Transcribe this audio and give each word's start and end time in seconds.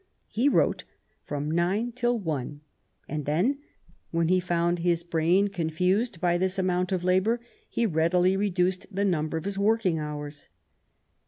He 0.29 0.49
wrote 0.49 0.83
from 1.25 1.51
nine 1.51 1.91
till 1.91 2.17
one, 2.17 2.61
and 3.07 3.25
then, 3.27 3.59
when 4.09 4.29
he 4.29 4.39
found 4.39 4.79
his 4.79 5.03
brain 5.03 5.49
confused 5.49 6.19
by 6.19 6.39
this 6.39 6.57
amount 6.57 6.91
of 6.91 7.03
labour, 7.03 7.39
he 7.69 7.85
readily 7.85 8.35
reduced 8.35 8.87
the 8.89 9.05
number 9.05 9.37
of 9.37 9.45
his 9.45 9.59
working 9.59 9.99
hours. 9.99 10.49